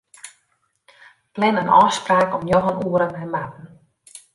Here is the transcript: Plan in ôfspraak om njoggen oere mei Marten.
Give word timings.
Plan 1.35 1.55
in 1.61 1.73
ôfspraak 1.81 2.29
om 2.37 2.43
njoggen 2.47 2.81
oere 2.89 3.07
mei 3.13 3.27
Marten. 3.33 3.65